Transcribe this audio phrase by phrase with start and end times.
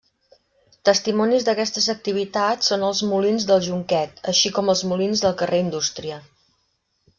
[0.87, 6.21] Testimonis d'aquestes activitats són els molins d'El Jonquet així com els molins del Carrer Indústria.